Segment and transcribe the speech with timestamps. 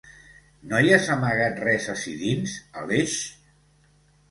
[0.71, 3.21] No hi has amagat res ací dins, Aleix?